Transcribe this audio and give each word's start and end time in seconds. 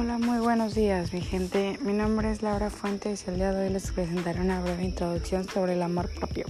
Hola, 0.00 0.16
muy 0.16 0.38
buenos 0.38 0.74
días, 0.74 1.12
mi 1.12 1.20
gente. 1.20 1.78
Mi 1.82 1.92
nombre 1.92 2.30
es 2.30 2.40
Laura 2.40 2.70
Fuentes 2.70 3.24
y 3.26 3.30
el 3.30 3.36
día 3.36 3.52
de 3.52 3.66
hoy 3.66 3.70
les 3.70 3.90
presentaré 3.90 4.40
una 4.40 4.62
breve 4.62 4.82
introducción 4.82 5.46
sobre 5.46 5.74
el 5.74 5.82
amor 5.82 6.08
propio. 6.14 6.46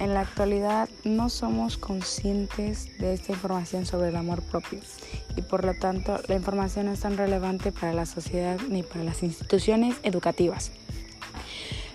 En 0.00 0.12
la 0.12 0.22
actualidad 0.22 0.88
no 1.04 1.28
somos 1.28 1.78
conscientes 1.78 2.98
de 2.98 3.12
esta 3.12 3.30
información 3.30 3.86
sobre 3.86 4.08
el 4.08 4.16
amor 4.16 4.42
propio 4.42 4.80
y 5.36 5.42
por 5.42 5.64
lo 5.64 5.74
tanto 5.74 6.18
la 6.26 6.34
información 6.34 6.86
no 6.86 6.92
es 6.94 6.98
tan 6.98 7.16
relevante 7.16 7.70
para 7.70 7.92
la 7.92 8.06
sociedad 8.06 8.58
ni 8.68 8.82
para 8.82 9.04
las 9.04 9.22
instituciones 9.22 9.94
educativas. 10.02 10.72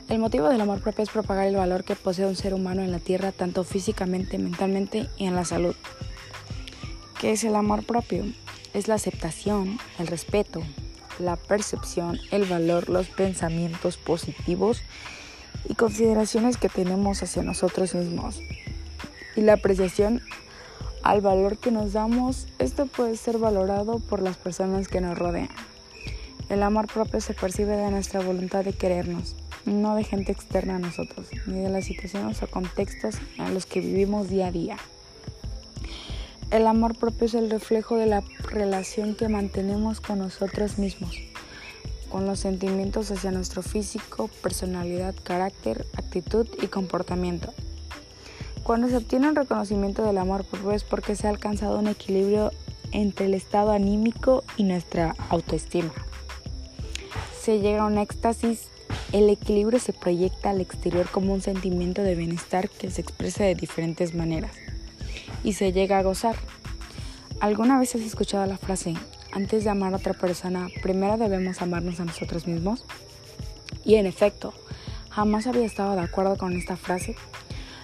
El 0.07 0.19
motivo 0.19 0.47
del 0.47 0.61
amor 0.61 0.79
propio 0.79 1.03
es 1.03 1.09
propagar 1.09 1.45
el 1.45 1.57
valor 1.57 1.83
que 1.83 1.97
posee 1.97 2.25
un 2.25 2.37
ser 2.37 2.53
humano 2.53 2.83
en 2.83 2.91
la 2.93 2.99
tierra 2.99 3.33
tanto 3.33 3.65
físicamente, 3.65 4.37
mentalmente 4.37 5.09
y 5.17 5.25
en 5.25 5.35
la 5.35 5.43
salud. 5.43 5.75
¿Qué 7.19 7.33
es 7.33 7.43
el 7.43 7.57
amor 7.57 7.85
propio? 7.85 8.23
Es 8.73 8.87
la 8.87 8.95
aceptación, 8.95 9.77
el 9.99 10.07
respeto, 10.07 10.63
la 11.19 11.35
percepción, 11.35 12.19
el 12.31 12.45
valor, 12.45 12.89
los 12.89 13.07
pensamientos 13.07 13.97
positivos 13.97 14.81
y 15.69 15.75
consideraciones 15.75 16.57
que 16.57 16.69
tenemos 16.69 17.21
hacia 17.21 17.43
nosotros 17.43 17.93
mismos. 17.93 18.39
Y 19.35 19.41
la 19.41 19.53
apreciación 19.53 20.21
al 21.03 21.21
valor 21.21 21.57
que 21.57 21.71
nos 21.71 21.93
damos, 21.93 22.47
esto 22.59 22.85
puede 22.85 23.17
ser 23.17 23.37
valorado 23.37 23.99
por 23.99 24.21
las 24.21 24.37
personas 24.37 24.87
que 24.87 25.01
nos 25.01 25.17
rodean. 25.17 25.49
El 26.49 26.63
amor 26.63 26.87
propio 26.87 27.21
se 27.21 27.33
percibe 27.33 27.75
de 27.75 27.91
nuestra 27.91 28.21
voluntad 28.21 28.63
de 28.63 28.73
querernos, 28.73 29.35
no 29.65 29.95
de 29.95 30.03
gente 30.03 30.31
externa 30.31 30.75
a 30.75 30.79
nosotros, 30.79 31.27
ni 31.45 31.59
de 31.59 31.69
las 31.69 31.85
situaciones 31.85 32.41
o 32.43 32.47
contextos 32.47 33.15
en 33.37 33.53
los 33.53 33.65
que 33.65 33.81
vivimos 33.81 34.29
día 34.29 34.47
a 34.47 34.51
día. 34.51 34.77
El 36.53 36.67
amor 36.67 36.95
propio 36.95 37.25
es 37.25 37.33
el 37.33 37.49
reflejo 37.49 37.95
de 37.95 38.05
la 38.05 38.23
relación 38.43 39.15
que 39.15 39.27
mantenemos 39.27 39.99
con 39.99 40.19
nosotros 40.19 40.77
mismos, 40.77 41.17
con 42.11 42.27
los 42.27 42.41
sentimientos 42.41 43.09
hacia 43.09 43.31
nuestro 43.31 43.63
físico, 43.63 44.29
personalidad, 44.43 45.15
carácter, 45.23 45.87
actitud 45.97 46.47
y 46.61 46.67
comportamiento. 46.67 47.51
Cuando 48.61 48.87
se 48.87 48.97
obtiene 48.97 49.29
un 49.29 49.35
reconocimiento 49.35 50.03
del 50.03 50.19
amor 50.19 50.45
propio 50.45 50.73
es 50.73 50.83
porque 50.83 51.15
se 51.15 51.25
ha 51.25 51.31
alcanzado 51.31 51.79
un 51.79 51.87
equilibrio 51.87 52.51
entre 52.91 53.25
el 53.25 53.33
estado 53.33 53.71
anímico 53.71 54.43
y 54.55 54.63
nuestra 54.63 55.15
autoestima. 55.29 55.91
Se 57.41 57.61
llega 57.61 57.81
a 57.81 57.87
un 57.87 57.97
éxtasis, 57.97 58.67
el 59.11 59.27
equilibrio 59.31 59.79
se 59.79 59.91
proyecta 59.91 60.51
al 60.51 60.61
exterior 60.61 61.09
como 61.09 61.33
un 61.33 61.41
sentimiento 61.41 62.03
de 62.03 62.13
bienestar 62.13 62.69
que 62.69 62.91
se 62.91 63.01
expresa 63.01 63.43
de 63.43 63.55
diferentes 63.55 64.13
maneras 64.13 64.51
y 65.43 65.53
se 65.53 65.71
llega 65.71 65.99
a 65.99 66.03
gozar. 66.03 66.35
¿Alguna 67.39 67.77
vez 67.77 67.93
has 67.95 68.01
escuchado 68.01 68.45
la 68.45 68.57
frase, 68.57 68.93
antes 69.31 69.63
de 69.63 69.69
amar 69.69 69.93
a 69.93 69.97
otra 69.97 70.13
persona, 70.13 70.69
primero 70.81 71.17
debemos 71.17 71.61
amarnos 71.61 71.99
a 71.99 72.05
nosotros 72.05 72.47
mismos? 72.47 72.85
Y 73.83 73.95
en 73.95 74.05
efecto, 74.05 74.53
jamás 75.09 75.45
había 75.45 75.65
estado 75.65 75.95
de 75.95 76.01
acuerdo 76.01 76.37
con 76.37 76.53
esta 76.53 76.77
frase. 76.77 77.15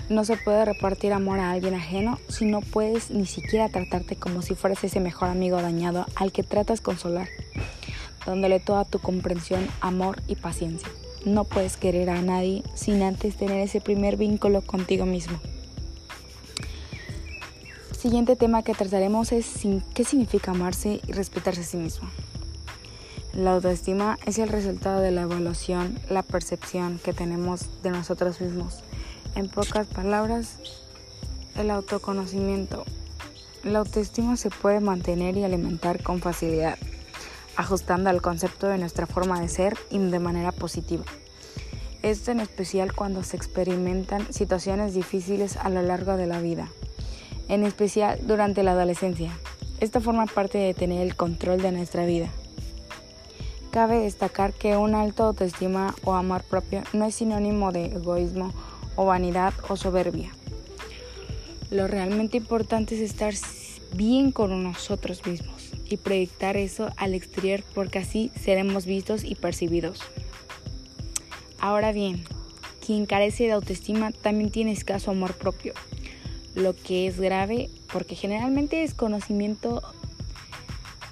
No 0.08 0.24
se 0.24 0.38
puede 0.38 0.66
repartir 0.66 1.14
amor 1.14 1.40
a 1.40 1.52
alguien 1.52 1.76
ajeno 1.76 2.18
si 2.30 2.46
no 2.46 2.62
puedes 2.62 3.12
ni 3.12 3.26
siquiera 3.26 3.70
tratarte 3.70 4.16
como 4.16 4.42
si 4.42 4.56
fueras 4.56 4.84
ese 4.84 5.00
mejor 5.00 5.30
amigo 5.30 5.62
dañado 5.62 6.06
al 6.16 6.32
que 6.32 6.44
tratas 6.44 6.82
consolar, 6.82 7.28
dándole 8.26 8.60
toda 8.60 8.86
tu 8.86 9.00
comprensión, 9.00 9.68
amor 9.82 10.22
y 10.28 10.36
paciencia. 10.36 10.90
No 11.26 11.44
puedes 11.44 11.76
querer 11.76 12.10
a 12.10 12.22
nadie 12.22 12.64
sin 12.76 13.04
antes 13.04 13.36
tener 13.36 13.60
ese 13.60 13.82
primer 13.82 14.16
vínculo 14.16 14.62
contigo 14.62 15.06
mismo 15.06 15.40
siguiente 18.00 18.38
tema 18.38 18.64
que 18.64 18.74
trataremos 18.74 19.34
es 19.34 19.46
qué 19.94 20.06
significa 20.06 20.52
amarse 20.52 21.02
y 21.06 21.12
respetarse 21.12 21.62
a 21.62 21.66
sí 21.66 21.76
mismo. 21.76 22.08
La 23.34 23.52
autoestima 23.52 24.18
es 24.26 24.40
el 24.40 24.48
resultado 24.48 25.02
de 25.02 25.12
la 25.12 25.24
evaluación, 25.24 26.00
la 26.10 26.24
percepción 26.24 26.98
que 27.04 27.12
tenemos 27.12 27.84
de 27.84 27.92
nosotros 27.92 28.40
mismos. 28.40 28.80
En 29.36 29.50
pocas 29.50 29.86
palabras, 29.86 30.60
el 31.58 31.70
autoconocimiento. 31.72 32.86
La 33.66 33.80
autoestima 33.80 34.38
se 34.38 34.50
puede 34.50 34.80
mantener 34.80 35.36
y 35.36 35.44
alimentar 35.44 36.02
con 36.02 36.22
facilidad, 36.22 36.78
ajustando 37.58 38.10
al 38.10 38.22
concepto 38.22 38.68
de 38.68 38.78
nuestra 38.78 39.08
forma 39.08 39.42
de 39.42 39.50
ser 39.50 39.78
y 39.90 39.98
de 39.98 40.20
manera 40.20 40.54
positiva. 40.54 41.04
Esto 42.02 42.32
en 42.32 42.40
especial 42.40 42.94
cuando 42.94 43.24
se 43.24 43.36
experimentan 43.36 44.32
situaciones 44.32 44.94
difíciles 44.94 45.58
a 45.58 45.68
lo 45.68 45.82
largo 45.82 46.16
de 46.16 46.28
la 46.28 46.40
vida 46.40 46.70
en 47.50 47.66
especial 47.66 48.20
durante 48.24 48.64
la 48.64 48.72
adolescencia. 48.72 49.38
Esto 49.82 50.00
forma 50.00 50.28
parte 50.28 50.58
de 50.58 50.74
tener 50.74 51.02
el 51.02 51.16
control 51.16 51.62
de 51.62 51.72
nuestra 51.72 52.06
vida. 52.06 52.30
Cabe 53.72 54.00
destacar 54.00 54.54
que 54.54 54.78
un 54.78 54.96
alto 54.96 55.24
autoestima 55.24 55.96
o 56.04 56.14
amor 56.14 56.44
propio 56.44 56.84
no 56.94 57.06
es 57.06 57.16
sinónimo 57.16 57.72
de 57.72 57.86
egoísmo 57.86 58.54
o 58.96 59.06
vanidad 59.06 59.54
o 59.68 59.76
soberbia. 59.76 60.32
Lo 61.70 61.88
realmente 61.88 62.38
importante 62.38 62.96
es 62.96 63.02
estar 63.02 63.34
bien 63.94 64.32
con 64.32 64.64
nosotros 64.64 65.26
mismos 65.26 65.72
y 65.86 65.98
proyectar 65.98 66.58
eso 66.58 66.90
al 66.98 67.14
exterior 67.14 67.64
porque 67.74 68.00
así 68.00 68.32
seremos 68.40 68.86
vistos 68.86 69.24
y 69.24 69.36
percibidos. 69.36 70.02
Ahora 71.60 71.92
bien, 71.92 72.24
quien 72.86 73.06
carece 73.06 73.46
de 73.46 73.52
autoestima 73.52 74.12
también 74.12 74.50
tiene 74.50 74.72
escaso 74.72 75.12
amor 75.12 75.34
propio 75.36 75.74
lo 76.60 76.76
que 76.76 77.08
es 77.08 77.20
grave 77.20 77.70
porque 77.92 78.16
generalmente 78.16 78.78
desconocimiento 78.78 79.82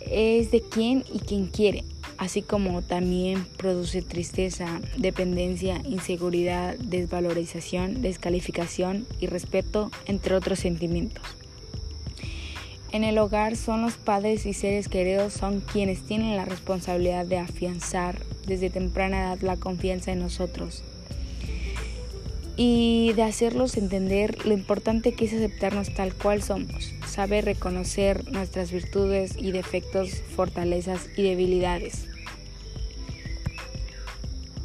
es 0.01 0.51
de 0.51 0.61
quién 0.61 1.03
y 1.13 1.19
quién 1.19 1.47
quiere, 1.47 1.83
así 2.17 2.41
como 2.41 2.81
también 2.81 3.45
produce 3.57 4.01
tristeza, 4.01 4.81
dependencia, 4.97 5.81
inseguridad, 5.85 6.77
desvalorización, 6.77 8.01
descalificación 8.01 9.05
y 9.19 9.27
respeto, 9.27 9.91
entre 10.05 10.35
otros 10.35 10.59
sentimientos. 10.59 11.23
En 12.91 13.03
el 13.03 13.17
hogar 13.17 13.57
son 13.57 13.81
los 13.81 13.95
padres 13.95 14.45
y 14.45 14.53
seres 14.53 14.87
queridos 14.87 15.33
son 15.33 15.59
quienes 15.59 16.03
tienen 16.03 16.37
la 16.37 16.45
responsabilidad 16.45 17.25
de 17.25 17.37
afianzar 17.37 18.21
desde 18.45 18.69
temprana 18.69 19.19
edad 19.19 19.41
la 19.41 19.57
confianza 19.57 20.13
en 20.13 20.19
nosotros, 20.19 20.83
y 22.57 23.13
de 23.13 23.21
hacerlos 23.21 23.77
entender 23.77 24.45
lo 24.47 24.53
importante 24.53 25.13
que 25.13 25.25
es 25.25 25.33
aceptarnos 25.33 25.93
tal 25.93 26.15
cual 26.15 26.41
somos, 26.41 26.91
saber 27.07 27.45
reconocer 27.45 28.29
nuestras 28.31 28.71
virtudes 28.71 29.35
y 29.37 29.51
defectos, 29.51 30.23
fortalezas 30.35 31.07
y 31.15 31.21
debilidades. 31.21 32.07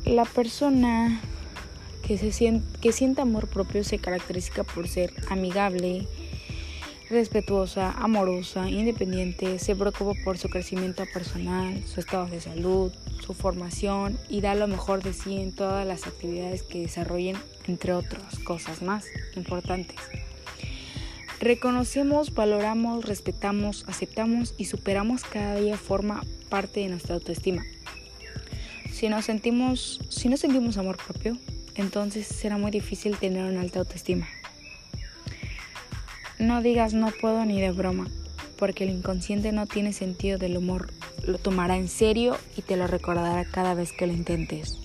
La 0.06 0.24
persona 0.24 1.20
que, 2.06 2.16
se 2.16 2.32
siente, 2.32 2.66
que 2.80 2.92
siente 2.92 3.20
amor 3.20 3.46
propio 3.46 3.84
se 3.84 3.98
caracteriza 3.98 4.64
por 4.64 4.88
ser 4.88 5.12
amigable, 5.28 6.08
respetuosa, 7.10 7.92
amorosa, 7.92 8.70
independiente, 8.70 9.58
se 9.58 9.76
preocupa 9.76 10.12
por 10.24 10.38
su 10.38 10.48
crecimiento 10.48 11.04
personal, 11.12 11.82
su 11.86 12.00
estado 12.00 12.26
de 12.26 12.40
salud, 12.40 12.90
su 13.22 13.34
formación 13.34 14.18
y 14.28 14.40
da 14.40 14.54
lo 14.54 14.66
mejor 14.66 15.02
de 15.02 15.12
sí 15.12 15.36
en 15.36 15.52
todas 15.52 15.86
las 15.86 16.06
actividades 16.06 16.62
que 16.62 16.80
desarrollen, 16.80 17.36
entre 17.66 17.94
otras 17.94 18.38
cosas 18.40 18.82
más 18.82 19.06
importantes. 19.36 19.96
Reconocemos, 21.40 22.34
valoramos, 22.34 23.04
respetamos, 23.04 23.84
aceptamos 23.88 24.54
y 24.58 24.66
superamos 24.66 25.24
cada 25.24 25.56
día 25.56 25.76
forma 25.76 26.22
parte 26.48 26.80
de 26.80 26.88
nuestra 26.88 27.14
autoestima. 27.14 27.64
Si 28.92 29.08
sentimos, 29.22 30.00
si 30.08 30.28
no 30.28 30.36
sentimos 30.36 30.78
amor 30.78 30.96
propio, 31.04 31.36
entonces 31.74 32.26
será 32.26 32.58
muy 32.58 32.70
difícil 32.70 33.16
tener 33.16 33.44
una 33.44 33.60
alta 33.60 33.80
autoestima. 33.80 34.28
No 36.38 36.62
digas 36.62 36.94
no 36.94 37.10
puedo 37.20 37.44
ni 37.44 37.60
de 37.60 37.72
broma, 37.72 38.06
porque 38.56 38.84
el 38.84 38.90
inconsciente 38.90 39.50
no 39.50 39.66
tiene 39.66 39.92
sentido 39.92 40.38
del 40.38 40.56
humor. 40.56 40.92
Lo 41.24 41.38
tomará 41.38 41.76
en 41.76 41.88
serio 41.88 42.36
y 42.56 42.62
te 42.62 42.76
lo 42.76 42.86
recordará 42.86 43.44
cada 43.44 43.74
vez 43.74 43.92
que 43.92 44.06
lo 44.06 44.12
intentes. 44.12 44.78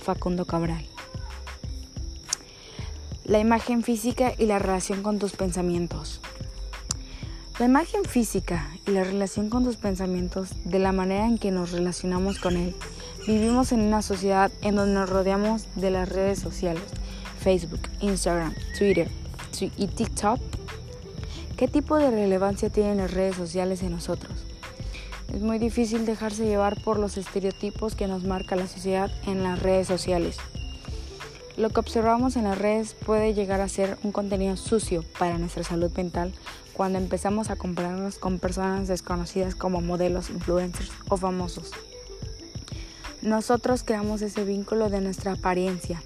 Facundo 0.00 0.44
Cabral. 0.44 0.84
La 3.24 3.38
imagen 3.38 3.82
física 3.82 4.32
y 4.38 4.46
la 4.46 4.58
relación 4.58 5.02
con 5.02 5.18
tus 5.18 5.32
pensamientos. 5.32 6.20
La 7.58 7.66
imagen 7.66 8.04
física 8.04 8.68
y 8.86 8.90
la 8.92 9.04
relación 9.04 9.50
con 9.50 9.64
tus 9.64 9.76
pensamientos, 9.76 10.50
de 10.64 10.78
la 10.78 10.92
manera 10.92 11.26
en 11.26 11.38
que 11.38 11.50
nos 11.50 11.70
relacionamos 11.70 12.38
con 12.38 12.56
él. 12.56 12.74
Vivimos 13.26 13.72
en 13.72 13.80
una 13.80 14.02
sociedad 14.02 14.50
en 14.62 14.74
donde 14.74 14.94
nos 14.94 15.10
rodeamos 15.10 15.66
de 15.76 15.90
las 15.90 16.08
redes 16.08 16.38
sociales, 16.38 16.82
Facebook, 17.38 17.82
Instagram, 18.00 18.54
Twitter 18.78 19.08
y 19.76 19.86
TikTok 19.86 20.40
¿Qué 21.62 21.68
tipo 21.68 21.96
de 21.96 22.10
relevancia 22.10 22.70
tienen 22.70 22.96
las 22.96 23.12
redes 23.12 23.36
sociales 23.36 23.84
en 23.84 23.92
nosotros? 23.92 24.41
Es 25.32 25.40
muy 25.40 25.58
difícil 25.58 26.04
dejarse 26.04 26.44
llevar 26.44 26.78
por 26.82 26.98
los 26.98 27.16
estereotipos 27.16 27.94
que 27.94 28.06
nos 28.06 28.22
marca 28.22 28.54
la 28.54 28.66
sociedad 28.66 29.10
en 29.26 29.42
las 29.42 29.60
redes 29.60 29.86
sociales. 29.88 30.36
lo 31.56 31.70
que 31.70 31.80
observamos 31.80 32.36
en 32.36 32.44
las 32.44 32.58
redes 32.58 32.94
puede 32.94 33.34
llegar 33.34 33.60
a 33.60 33.68
ser 33.68 33.98
un 34.02 34.12
contenido 34.12 34.56
sucio 34.56 35.04
para 35.18 35.38
nuestra 35.38 35.64
salud 35.64 35.90
mental 35.96 36.32
cuando 36.74 36.98
empezamos 36.98 37.50
a 37.50 37.56
compararnos 37.56 38.18
con 38.18 38.38
personas 38.38 38.88
desconocidas 38.88 39.54
como 39.54 39.80
modelos, 39.80 40.30
influencers 40.30 40.90
o 41.08 41.16
famosos. 41.16 41.70
Nosotros 43.22 43.84
creamos 43.84 44.20
ese 44.20 44.44
vínculo 44.44 44.90
de 44.90 45.00
nuestra 45.00 45.32
apariencia 45.32 46.02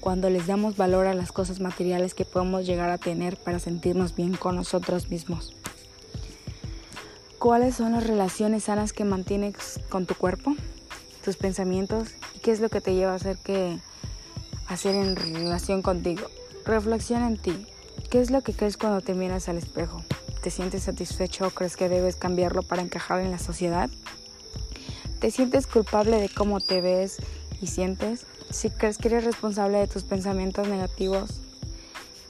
cuando 0.00 0.30
les 0.30 0.46
damos 0.46 0.76
valor 0.76 1.06
a 1.06 1.14
las 1.14 1.30
cosas 1.30 1.60
materiales 1.60 2.14
que 2.14 2.24
podemos 2.24 2.66
llegar 2.66 2.90
a 2.90 2.98
tener 2.98 3.36
para 3.36 3.58
sentirnos 3.58 4.14
bien 4.14 4.34
con 4.34 4.56
nosotros 4.56 5.10
mismos. 5.10 5.54
¿Cuáles 7.42 7.74
son 7.74 7.90
las 7.90 8.06
relaciones 8.06 8.62
sanas 8.62 8.92
que 8.92 9.02
mantienes 9.02 9.80
con 9.88 10.06
tu 10.06 10.14
cuerpo, 10.14 10.54
tus 11.24 11.36
pensamientos 11.36 12.10
y 12.36 12.38
qué 12.38 12.52
es 12.52 12.60
lo 12.60 12.68
que 12.68 12.80
te 12.80 12.94
lleva 12.94 13.10
a 13.10 13.16
hacer 13.16 13.36
que 13.36 13.80
hacer 14.68 14.94
en 14.94 15.16
relación 15.16 15.82
contigo? 15.82 16.22
Reflexiona 16.64 17.26
en 17.26 17.38
ti. 17.38 17.66
¿Qué 18.12 18.20
es 18.20 18.30
lo 18.30 18.42
que 18.42 18.52
crees 18.52 18.76
cuando 18.76 19.00
te 19.00 19.14
miras 19.14 19.48
al 19.48 19.58
espejo? 19.58 20.04
¿Te 20.40 20.50
sientes 20.50 20.84
satisfecho 20.84 21.48
o 21.48 21.50
crees 21.50 21.76
que 21.76 21.88
debes 21.88 22.14
cambiarlo 22.14 22.62
para 22.62 22.80
encajar 22.80 23.18
en 23.18 23.32
la 23.32 23.40
sociedad? 23.40 23.90
¿Te 25.18 25.32
sientes 25.32 25.66
culpable 25.66 26.20
de 26.20 26.28
cómo 26.28 26.60
te 26.60 26.80
ves 26.80 27.16
y 27.60 27.66
sientes? 27.66 28.24
Si 28.50 28.70
crees 28.70 28.98
que 28.98 29.08
eres 29.08 29.24
responsable 29.24 29.78
de 29.78 29.88
tus 29.88 30.04
pensamientos 30.04 30.68
negativos, 30.68 31.40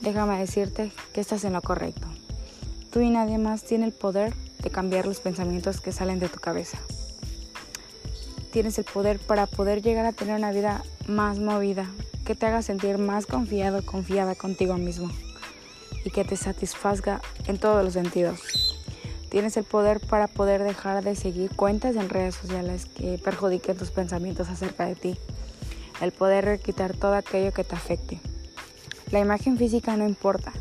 déjame 0.01 0.39
decirte 0.39 0.91
que 1.13 1.21
estás 1.21 1.43
en 1.43 1.53
lo 1.53 1.61
correcto. 1.61 2.07
Tú 2.91 3.01
y 3.01 3.11
nadie 3.11 3.37
más 3.37 3.63
tiene 3.63 3.85
el 3.85 3.93
poder 3.93 4.33
de 4.63 4.69
cambiar 4.69 5.05
los 5.05 5.19
pensamientos 5.19 5.81
que 5.81 5.91
salen 5.91 6.19
de 6.19 6.29
tu 6.29 6.39
cabeza. 6.39 6.79
Tienes 8.51 8.77
el 8.77 8.85
poder 8.85 9.19
para 9.19 9.47
poder 9.47 9.81
llegar 9.81 10.05
a 10.05 10.13
tener 10.13 10.37
una 10.37 10.51
vida 10.51 10.83
más 11.07 11.39
movida, 11.39 11.87
que 12.25 12.35
te 12.35 12.45
haga 12.45 12.61
sentir 12.61 12.97
más 12.97 13.25
confiado, 13.25 13.85
confiada 13.85 14.35
contigo 14.35 14.77
mismo 14.77 15.11
y 16.05 16.11
que 16.11 16.23
te 16.23 16.37
satisfazga 16.37 17.21
en 17.47 17.57
todos 17.57 17.83
los 17.83 17.93
sentidos. 17.93 18.79
Tienes 19.29 19.57
el 19.57 19.63
poder 19.63 19.99
para 19.99 20.27
poder 20.27 20.63
dejar 20.63 21.03
de 21.03 21.15
seguir 21.15 21.55
cuentas 21.55 21.95
en 21.95 22.09
redes 22.09 22.35
sociales 22.35 22.85
que 22.85 23.17
perjudiquen 23.17 23.75
tus 23.75 23.89
pensamientos 23.89 24.49
acerca 24.49 24.85
de 24.85 24.95
ti. 24.95 25.17
El 26.01 26.11
poder 26.11 26.59
quitar 26.59 26.95
todo 26.95 27.15
aquello 27.15 27.51
que 27.51 27.63
te 27.63 27.75
afecte. 27.75 28.19
La 29.11 29.19
imagen 29.19 29.57
física 29.57 29.97
no 29.97 30.07
importa, 30.07 30.53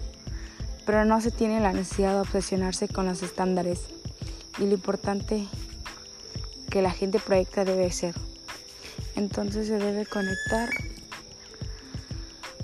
pero 0.85 1.05
no 1.05 1.21
se 1.21 1.31
tiene 1.31 1.61
la 1.61 1.73
necesidad 1.73 2.15
de 2.15 2.21
obsesionarse 2.21 2.89
con 2.89 3.07
los 3.07 3.23
estándares 3.23 3.81
y 4.59 4.63
lo 4.67 4.75
importante 4.75 5.47
que 6.71 6.83
la 6.83 6.91
gente 6.91 7.19
proyecta 7.19 7.65
debe 7.65 7.91
ser. 7.93 8.15
Entonces 9.15 9.67
se 9.67 9.79
debe 9.79 10.07
conectar 10.07 10.71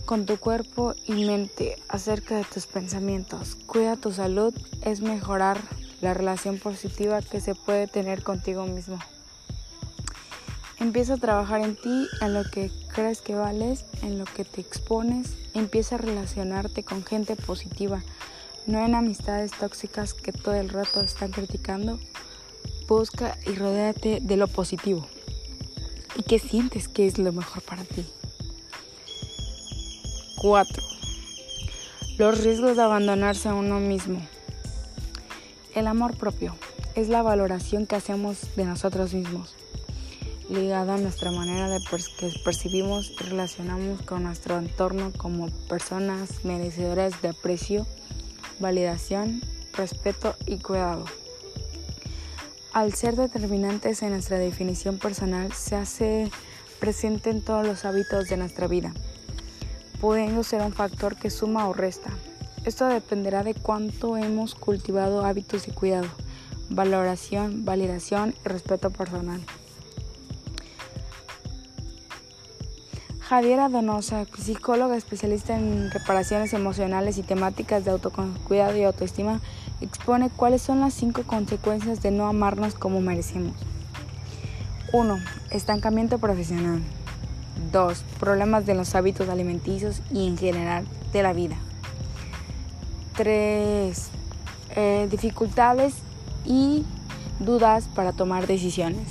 con 0.07 0.25
tu 0.25 0.39
cuerpo 0.39 0.95
y 1.07 1.27
mente 1.27 1.77
acerca 1.89 2.37
de 2.37 2.45
tus 2.45 2.67
pensamientos. 2.67 3.57
Cuida 3.67 3.97
tu 3.97 4.11
salud 4.11 4.55
es 4.83 5.03
mejorar 5.03 5.61
la 6.01 6.15
relación 6.15 6.59
positiva 6.59 7.21
que 7.21 7.43
se 7.43 7.55
puede 7.55 7.87
tener 7.89 8.23
contigo 8.23 8.65
mismo. 8.65 8.99
Empieza 10.81 11.15
a 11.15 11.19
trabajar 11.19 11.61
en 11.61 11.77
ti, 11.77 12.07
en 12.23 12.35
lo 12.35 12.45
que 12.45 12.71
crees 12.99 13.23
que 13.23 13.37
vales, 13.37 13.85
en 14.03 14.19
lo 14.19 14.25
que 14.25 14.45
te 14.45 14.61
expones. 14.61 15.37
Empieza 15.55 15.95
a 15.95 15.99
relacionarte 15.99 16.83
con 16.83 17.05
gente 17.05 17.37
positiva, 17.37 18.03
no 18.67 18.85
en 18.85 18.97
amistades 18.97 19.53
tóxicas 19.53 20.15
que 20.15 20.33
todo 20.33 20.55
el 20.55 20.69
rato 20.69 21.01
están 21.01 21.31
criticando. 21.31 22.01
Busca 22.89 23.39
y 23.47 23.55
rodéate 23.55 24.19
de 24.21 24.37
lo 24.37 24.49
positivo. 24.49 25.07
¿Y 26.17 26.25
qué 26.25 26.41
sientes 26.41 26.89
que 26.89 27.07
es 27.07 27.19
lo 27.19 27.31
mejor 27.31 27.63
para 27.63 27.85
ti? 27.85 28.05
4. 30.39 30.83
Los 32.19 32.43
riesgos 32.43 32.77
de 32.77 32.83
abandonarse 32.83 33.49
a 33.49 33.55
uno 33.55 33.79
mismo. 33.79 34.21
El 35.77 35.87
amor 35.87 36.17
propio 36.17 36.57
es 36.97 37.09
la 37.09 37.23
valoración 37.23 37.87
que 37.87 37.95
hacemos 37.95 38.57
de 38.57 38.65
nosotros 38.65 39.15
mismos, 39.15 39.55
ligada 40.49 40.95
a 40.95 40.99
nuestra 40.99 41.31
manera 41.31 41.69
de 41.69 41.79
que 41.81 42.33
percibimos 42.45 43.11
y 43.11 43.25
relacionamos 43.25 44.03
con 44.03 44.25
nuestro 44.25 44.59
entorno 44.59 45.13
como 45.17 45.49
personas 45.69 46.45
merecedoras 46.45 47.21
de 47.23 47.29
aprecio, 47.29 47.87
validación, 48.59 49.43
respeto 49.75 50.35
y 50.47 50.59
cuidado. 50.59 51.05
Al 52.73 52.95
ser 52.95 53.17
determinantes 53.17 54.03
en 54.03 54.11
nuestra 54.11 54.39
definición 54.39 54.99
personal, 54.99 55.53
se 55.53 55.77
hace 55.77 56.31
presente 56.79 57.31
en 57.31 57.43
todos 57.43 57.67
los 57.67 57.85
hábitos 57.85 58.29
de 58.29 58.37
nuestra 58.37 58.67
vida 58.67 58.93
pudiendo 60.01 60.45
ser 60.45 60.63
un 60.63 60.73
factor 60.73 61.17
que 61.17 61.31
suma 61.31 61.69
o 61.69 61.73
resta. 61.73 62.11
Esto 62.65 62.87
dependerá 62.87 63.43
de 63.43 63.55
cuánto 63.55 64.17
hemos 64.17 64.55
cultivado 64.55 65.25
hábitos 65.25 65.67
de 65.67 65.73
cuidado, 65.73 66.09
valoración, 66.69 67.65
validación 67.65 68.35
y 68.45 68.49
respeto 68.49 68.91
personal. 68.91 69.41
Javiera 73.29 73.69
Donosa, 73.69 74.25
psicóloga 74.39 74.97
especialista 74.97 75.55
en 75.55 75.91
reparaciones 75.91 76.55
emocionales 76.55 77.19
y 77.19 77.23
temáticas 77.23 77.85
de 77.85 77.91
autocuidado 77.91 78.75
y 78.75 78.85
autoestima, 78.85 79.43
expone 79.83 80.31
cuáles 80.31 80.63
son 80.63 80.81
las 80.81 80.95
cinco 80.95 81.25
consecuencias 81.25 82.01
de 82.01 82.11
no 82.11 82.27
amarnos 82.27 82.75
como 82.75 83.03
merecemos. 83.03 83.53
1. 84.95 85.19
Estancamiento 85.51 86.17
profesional. 86.17 86.81
2. 87.71 88.03
Problemas 88.19 88.65
de 88.65 88.75
los 88.75 88.95
hábitos 88.95 89.29
alimenticios 89.29 90.01
y 90.11 90.27
en 90.27 90.39
general 90.39 90.87
de 91.13 91.23
la 91.23 91.35
vida. 91.35 91.57
3. 93.19 94.09
Eh, 94.75 95.07
dificultades 95.11 95.97
y 96.47 96.87
dudas 97.41 97.89
para 97.95 98.15
tomar 98.15 98.47
decisiones. 98.47 99.07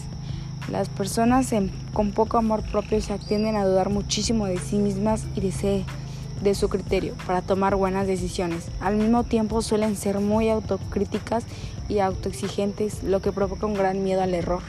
Las 0.72 0.90
personas 0.90 1.52
con 1.98 2.12
poco 2.12 2.38
amor 2.38 2.62
propio 2.62 3.02
se 3.02 3.18
tienden 3.18 3.56
a 3.56 3.66
dudar 3.66 3.90
muchísimo 3.90 4.46
de 4.46 4.60
sí 4.60 4.76
mismas 4.76 5.26
y 5.36 5.42
de, 5.42 6.54
su 6.54 6.70
criterio 6.70 7.16
para 7.26 7.42
tomar 7.42 7.76
buenas 7.76 8.06
decisiones. 8.06 8.68
Al 8.80 8.98
mismo 8.98 9.24
tiempo 9.24 9.64
suelen 9.64 9.96
ser 9.96 10.20
muy 10.20 10.48
autocríticas 10.48 11.44
y 11.90 11.98
autoexigentes, 11.98 13.02
lo 13.02 13.20
que 13.20 13.32
provoca 13.32 13.66
un 13.66 13.74
gran 13.74 14.04
miedo 14.04 14.22
al 14.22 14.36
error. 14.36 14.62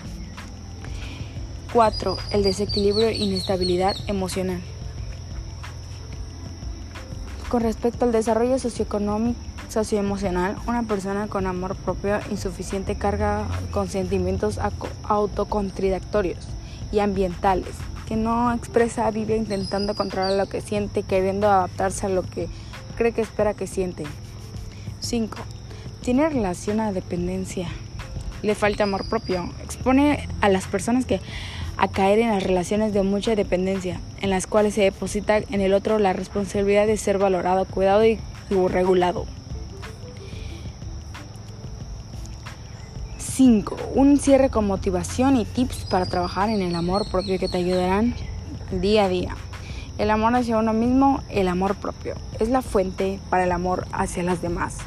4. 1.75 2.17
El 2.31 2.45
desequilibrio 2.45 3.09
e 3.09 3.17
inestabilidad 3.17 3.95
emocional. 4.07 4.63
Con 7.51 7.61
respecto 7.61 8.07
al 8.07 8.13
desarrollo 8.13 8.59
socioeconómico, 8.59 9.39
socioemocional, 9.69 10.57
una 10.67 10.85
persona 10.85 11.27
con 11.27 11.47
amor 11.47 11.77
propio 11.77 12.21
insuficiente 12.31 12.97
carga 12.97 13.47
con 13.71 13.87
sentimientos 13.87 14.59
autocontradictorios 15.03 16.58
y 16.93 17.01
ambientales, 17.01 17.75
que 18.07 18.17
no 18.17 18.53
expresa, 18.53 19.11
vive 19.11 19.37
intentando 19.37 19.95
controlar 19.95 20.33
lo 20.33 20.47
que 20.47 20.61
siente, 20.61 21.03
queriendo 21.03 21.49
adaptarse 21.49 22.07
a 22.07 22.09
lo 22.09 22.23
que 22.23 22.49
cree 22.97 23.13
que 23.13 23.21
espera 23.21 23.55
que 23.55 23.67
siente. 23.67 24.05
5. 25.01 25.39
Tiene 26.03 26.29
relación 26.29 26.81
a 26.81 26.93
dependencia. 26.93 27.69
Le 28.43 28.55
falta 28.55 28.85
amor 28.85 29.09
propio. 29.09 29.51
Expone 29.63 30.29
a 30.41 30.49
las 30.49 30.67
personas 30.67 31.05
que 31.05 31.21
a 31.79 31.89
caer 31.89 32.19
en 32.19 32.31
las 32.31 32.43
relaciones 32.43 32.93
de 32.93 33.03
mucha 33.05 33.37
dependencia, 33.37 34.01
en 34.21 34.31
las 34.31 34.47
cuales 34.47 34.75
se 34.75 34.83
deposita 34.83 35.39
en 35.39 35.61
el 35.61 35.73
otro 35.73 35.99
la 35.99 36.13
responsabilidad 36.13 36.87
de 36.87 36.97
ser 36.97 37.19
valorado, 37.19 37.65
cuidado 37.67 38.05
y, 38.05 38.19
regulado. 38.51 39.27
5. 43.39 43.77
Un 43.95 44.19
cierre 44.19 44.51
con 44.51 44.67
motivación 44.67 45.37
y 45.37 45.45
tips 45.45 45.85
para 45.85 46.07
trabajar 46.07 46.49
en 46.49 46.61
el 46.61 46.75
amor 46.75 47.09
propio 47.09 47.39
que 47.39 47.49
te 47.49 47.59
ayudarán 47.59 48.17
día 48.73 49.05
a 49.05 49.09
día. 49.09 49.37
El 49.97 50.11
amor 50.11 50.35
hacia 50.35 50.59
uno 50.59 50.73
mismo, 50.73 51.23
el 51.29 51.47
amor 51.47 51.77
propio, 51.77 52.17
es 52.41 52.49
la 52.49 52.63
fuente 52.63 53.21
para 53.31 53.45
el 53.45 53.53
amor 53.53 53.87
hacia 53.93 54.25
las 54.25 54.43
demás. 54.43 54.79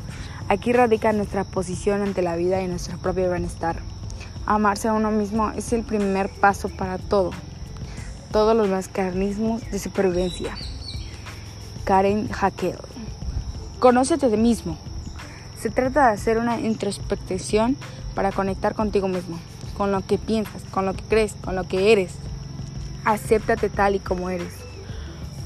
Aquí 0.49 0.73
radica 0.73 1.13
nuestra 1.13 1.45
posición 1.45 2.01
ante 2.01 2.21
la 2.21 2.35
vida 2.35 2.61
y 2.61 2.67
nuestro 2.67 2.97
propio 2.97 3.29
bienestar. 3.29 3.77
Amarse 4.45 4.89
a 4.89 4.93
uno 4.95 5.11
mismo 5.11 5.51
es 5.51 5.71
el 5.71 5.83
primer 5.83 6.27
paso 6.27 6.67
para 6.67 6.97
todo, 6.97 7.31
todos 8.33 8.53
los 8.53 8.67
mecanismos 8.67 9.61
de 9.71 9.79
supervivencia. 9.79 10.57
Karen 11.85 12.27
Hackel. 12.27 12.75
Conócete 13.79 14.27
de 14.27 14.35
mismo. 14.35 14.77
Se 15.57 15.69
trata 15.69 16.07
de 16.07 16.13
hacer 16.15 16.37
una 16.37 16.59
introspección 16.59 17.77
para 18.13 18.31
conectar 18.31 18.75
contigo 18.75 19.07
mismo, 19.07 19.39
con 19.77 19.91
lo 19.91 20.01
que 20.01 20.17
piensas, 20.17 20.63
con 20.71 20.85
lo 20.85 20.93
que 20.93 21.03
crees, 21.03 21.33
con 21.41 21.55
lo 21.55 21.63
que 21.63 21.91
eres. 21.91 22.13
Acéptate 23.05 23.69
tal 23.69 23.95
y 23.95 23.99
como 23.99 24.29
eres. 24.29 24.53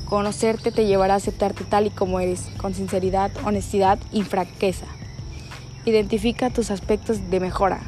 Conocerte 0.05 0.72
te 0.72 0.86
llevará 0.86 1.15
a 1.15 1.17
aceptarte 1.17 1.63
tal 1.63 1.88
y 1.88 1.89
como 1.89 2.19
eres, 2.19 2.48
con 2.57 2.74
sinceridad, 2.74 3.31
honestidad 3.43 4.00
y 4.12 4.24
franqueza. 4.24 4.86
Identifica 5.86 6.50
tus 6.50 6.72
aspectos 6.72 7.29
de 7.29 7.39
mejora, 7.39 7.81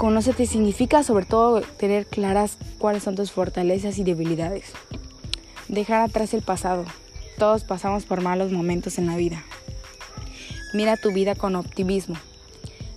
Conócete 0.00 0.46
significa 0.46 1.02
sobre 1.02 1.26
todo 1.26 1.60
tener 1.60 2.06
claras 2.06 2.56
cuáles 2.78 3.02
son 3.02 3.16
tus 3.16 3.32
fortalezas 3.32 3.98
y 3.98 4.02
debilidades. 4.02 4.72
Dejar 5.68 6.00
atrás 6.00 6.32
el 6.32 6.40
pasado. 6.40 6.86
Todos 7.36 7.64
pasamos 7.64 8.06
por 8.06 8.22
malos 8.22 8.50
momentos 8.50 8.96
en 8.96 9.06
la 9.06 9.18
vida. 9.18 9.44
Mira 10.72 10.96
tu 10.96 11.12
vida 11.12 11.34
con 11.34 11.54
optimismo. 11.54 12.16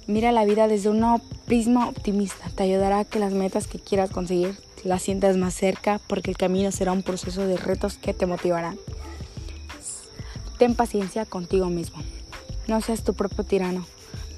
Mira 0.06 0.32
la 0.32 0.44
vida 0.44 0.68
desde 0.68 0.90
un 0.90 1.22
prisma 1.46 1.88
optimista. 1.88 2.50
Te 2.56 2.64
ayudará 2.64 3.00
a 3.00 3.06
que 3.06 3.20
las 3.20 3.34
metas 3.34 3.68
que 3.68 3.80
quieras 3.80 4.10
conseguir 4.10 4.58
las 4.84 5.02
sientas 5.02 5.38
más 5.38 5.54
cerca 5.54 6.02
porque 6.08 6.30
el 6.30 6.38
camino 6.38 6.72
será 6.72 6.92
un 6.92 7.04
proceso 7.04 7.48
de 7.48 7.56
retos 7.56 7.98
que 7.98 8.14
te 8.14 8.26
motivarán. 8.26 8.78
Ten 10.58 10.76
paciencia 10.76 11.26
contigo 11.26 11.68
mismo. 11.68 12.02
No 12.68 12.82
seas 12.82 13.04
tu 13.04 13.14
propio 13.14 13.44
tirano. 13.44 13.86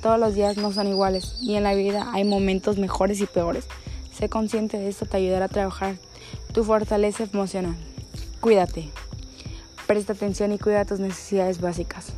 Todos 0.01 0.19
los 0.19 0.35
días 0.35 0.57
no 0.57 0.71
son 0.71 0.87
iguales 0.87 1.37
y 1.41 1.55
en 1.55 1.63
la 1.63 1.73
vida 1.73 2.09
hay 2.13 2.23
momentos 2.25 2.77
mejores 2.77 3.19
y 3.21 3.25
peores. 3.25 3.65
Sé 4.15 4.29
consciente 4.29 4.77
de 4.77 4.87
esto 4.87 5.07
te 5.07 5.17
ayudará 5.17 5.45
a 5.45 5.49
trabajar 5.49 5.97
tu 6.53 6.63
fortaleza 6.63 7.23
emocional. 7.23 7.75
Cuídate. 8.39 8.89
Presta 9.87 10.13
atención 10.13 10.51
y 10.51 10.59
cuida 10.59 10.85
tus 10.85 10.99
necesidades 10.99 11.59
básicas. 11.59 12.13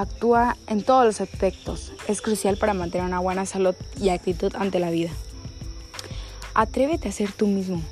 Actúa 0.00 0.56
en 0.66 0.82
todos 0.82 1.04
los 1.04 1.20
aspectos. 1.20 1.92
Es 2.08 2.22
crucial 2.22 2.56
para 2.56 2.72
mantener 2.72 3.06
una 3.06 3.18
buena 3.18 3.44
salud 3.44 3.74
y 4.00 4.08
actitud 4.08 4.50
ante 4.56 4.78
la 4.78 4.88
vida. 4.88 5.10
Atrévete 6.54 7.10
a 7.10 7.12
ser 7.12 7.32
tú 7.32 7.46
mismo. 7.46 7.82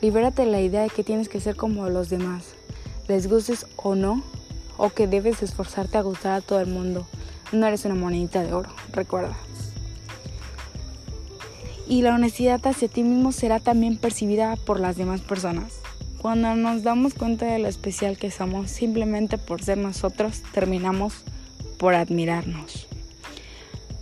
Libérate 0.00 0.44
de 0.44 0.52
la 0.52 0.60
idea 0.60 0.82
de 0.82 0.90
que 0.90 1.02
tienes 1.02 1.28
que 1.28 1.40
ser 1.40 1.56
como 1.56 1.88
los 1.88 2.08
demás, 2.08 2.54
les 3.08 3.28
gustes 3.28 3.66
o 3.74 3.96
no, 3.96 4.22
o 4.76 4.90
que 4.90 5.08
debes 5.08 5.42
esforzarte 5.42 5.98
a 5.98 6.02
gustar 6.02 6.34
a 6.34 6.40
todo 6.40 6.60
el 6.60 6.68
mundo. 6.68 7.04
No 7.50 7.66
eres 7.66 7.84
una 7.84 7.96
monedita 7.96 8.44
de 8.44 8.52
oro, 8.52 8.70
recuerda. 8.92 9.36
Y 11.88 12.02
la 12.02 12.14
honestidad 12.14 12.64
hacia 12.64 12.86
ti 12.86 13.02
mismo 13.02 13.32
será 13.32 13.58
también 13.58 13.96
percibida 13.96 14.54
por 14.54 14.78
las 14.78 14.96
demás 14.96 15.20
personas. 15.20 15.81
Cuando 16.22 16.54
nos 16.54 16.84
damos 16.84 17.14
cuenta 17.14 17.46
de 17.46 17.58
lo 17.58 17.66
especial 17.66 18.16
que 18.16 18.30
somos, 18.30 18.70
simplemente 18.70 19.38
por 19.38 19.60
ser 19.60 19.76
nosotros, 19.76 20.44
terminamos 20.52 21.24
por 21.78 21.96
admirarnos. 21.96 22.86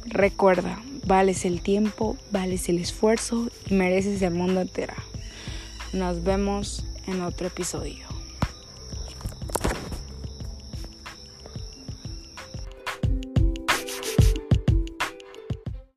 Recuerda, 0.05 0.83
vales 1.07 1.47
el 1.47 1.63
tiempo, 1.63 2.19
vales 2.31 2.69
el 2.69 2.79
esfuerzo 2.79 3.49
y 3.67 3.73
mereces 3.73 4.21
el 4.21 4.35
mundo 4.35 4.61
entero. 4.61 4.93
Nos 5.95 6.23
vemos 6.23 6.85
en 7.07 7.23
otro 7.23 7.47
episodio. 7.47 8.10